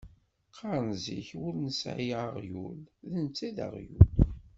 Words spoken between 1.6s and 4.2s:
ur nesɛi aɣyul, d netta ay d aɣyul.